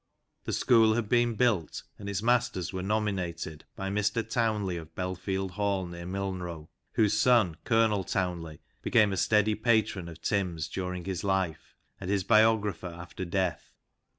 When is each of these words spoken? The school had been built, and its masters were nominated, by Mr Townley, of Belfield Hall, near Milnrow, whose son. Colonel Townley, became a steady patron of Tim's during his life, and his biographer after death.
The 0.45 0.51
school 0.53 0.95
had 0.95 1.07
been 1.07 1.35
built, 1.35 1.83
and 1.99 2.09
its 2.09 2.23
masters 2.23 2.73
were 2.73 2.81
nominated, 2.81 3.65
by 3.75 3.91
Mr 3.91 4.27
Townley, 4.27 4.75
of 4.75 4.95
Belfield 4.95 5.51
Hall, 5.51 5.85
near 5.85 6.07
Milnrow, 6.07 6.69
whose 6.93 7.15
son. 7.15 7.57
Colonel 7.65 8.03
Townley, 8.03 8.61
became 8.81 9.13
a 9.13 9.15
steady 9.17 9.53
patron 9.53 10.09
of 10.09 10.19
Tim's 10.19 10.67
during 10.67 11.05
his 11.05 11.23
life, 11.23 11.75
and 11.99 12.09
his 12.09 12.23
biographer 12.23 12.87
after 12.87 13.25
death. 13.25 13.75